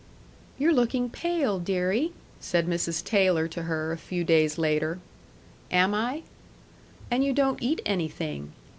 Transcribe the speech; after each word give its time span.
"You're 0.57 0.73
looking 0.73 1.11
pale, 1.11 1.59
deary," 1.59 2.13
said 2.39 2.65
Mrs. 2.65 3.03
Taylor 3.03 3.47
to 3.49 3.61
her, 3.61 3.91
a 3.91 3.99
few 3.99 4.23
days 4.23 4.57
later. 4.57 4.97
"Am 5.69 5.93
I?" 5.93 6.23
"And 7.11 7.23
you 7.23 7.33
don't 7.33 7.61
eat 7.61 7.81
anything." 7.85 8.51